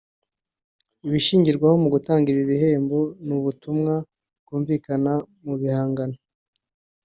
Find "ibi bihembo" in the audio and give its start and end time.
2.33-2.99